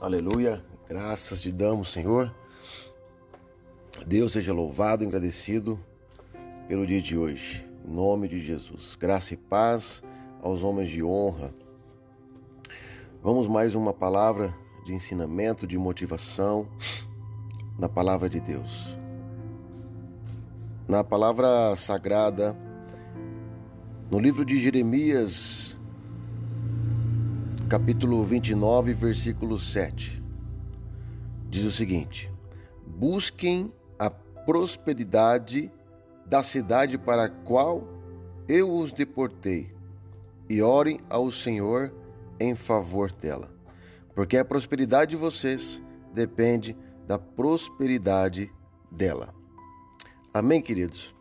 [0.00, 0.64] Aleluia.
[0.88, 2.34] Graças te damos, Senhor.
[4.06, 5.78] Deus seja louvado e agradecido
[6.66, 7.66] pelo dia de hoje.
[7.84, 8.96] Em nome de Jesus.
[8.98, 10.02] Graça e paz
[10.42, 11.54] aos homens de honra.
[13.22, 14.52] Vamos mais uma palavra
[14.84, 16.68] de ensinamento, de motivação
[17.78, 18.98] na palavra de Deus.
[20.88, 22.56] Na palavra sagrada,
[24.10, 25.71] no livro de Jeremias,
[27.72, 30.22] capítulo 29, versículo 7,
[31.48, 32.30] diz o seguinte:
[32.86, 35.72] Busquem a prosperidade
[36.26, 37.88] da cidade para a qual
[38.46, 39.72] eu os deportei,
[40.50, 41.90] e orem ao Senhor
[42.38, 43.50] em favor dela,
[44.14, 45.80] porque a prosperidade de vocês
[46.12, 48.52] depende da prosperidade
[48.90, 49.34] dela.
[50.34, 51.14] Amém, queridos?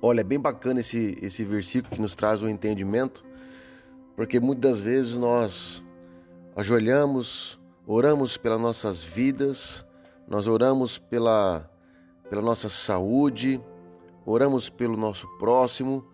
[0.00, 3.22] Olha, é bem bacana esse, esse versículo que nos traz o um entendimento,
[4.16, 5.82] porque muitas vezes nós
[6.56, 9.84] ajoelhamos, oramos pelas nossas vidas,
[10.26, 11.70] nós oramos pela,
[12.30, 13.60] pela nossa saúde,
[14.24, 16.04] oramos pelo nosso próximo,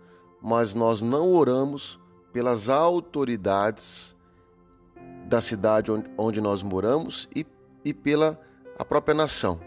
[0.42, 2.00] mas nós não oramos
[2.32, 4.16] pelas autoridades
[5.26, 7.46] da cidade onde, onde nós moramos e,
[7.84, 8.40] e pela
[8.78, 9.60] a própria nação,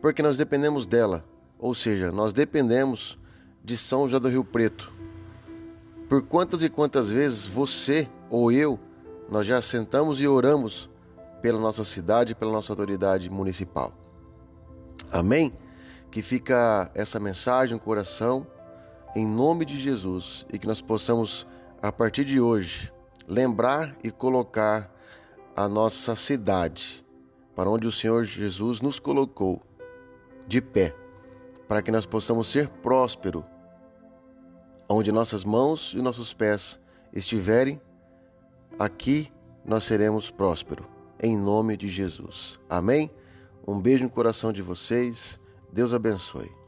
[0.00, 1.24] porque nós dependemos dela,
[1.56, 3.16] ou seja, nós dependemos
[3.62, 4.92] de São José do Rio Preto.
[6.08, 8.78] Por quantas e quantas vezes você ou eu
[9.28, 10.90] nós já sentamos e oramos
[11.40, 13.92] pela nossa cidade, pela nossa autoridade municipal.
[15.10, 15.52] Amém?
[16.10, 18.46] Que fica essa mensagem no coração
[19.16, 21.46] em nome de Jesus e que nós possamos
[21.80, 22.92] a partir de hoje
[23.26, 24.90] lembrar e colocar
[25.56, 27.04] a nossa cidade
[27.54, 29.62] para onde o Senhor Jesus nos colocou
[30.46, 30.94] de pé,
[31.68, 33.44] para que nós possamos ser prósperos
[34.88, 36.78] onde nossas mãos e nossos pés
[37.12, 37.80] estiverem,
[38.78, 39.32] aqui
[39.64, 40.86] nós seremos prósperos,
[41.22, 42.58] em nome de Jesus.
[42.68, 43.10] Amém?
[43.66, 45.40] Um beijo no coração de vocês,
[45.72, 46.63] Deus abençoe.